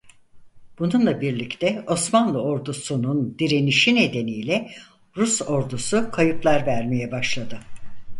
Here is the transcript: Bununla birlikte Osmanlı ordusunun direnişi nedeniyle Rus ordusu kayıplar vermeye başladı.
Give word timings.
Bununla 0.79 1.21
birlikte 1.21 1.83
Osmanlı 1.87 2.41
ordusunun 2.41 3.39
direnişi 3.39 3.95
nedeniyle 3.95 4.69
Rus 5.17 5.41
ordusu 5.41 6.11
kayıplar 6.11 6.65
vermeye 6.65 7.11
başladı. 7.11 7.59